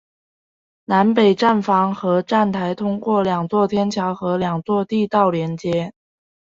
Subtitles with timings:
[0.85, 5.93] 南北站房和站场通过两座天桥和两座地道连接。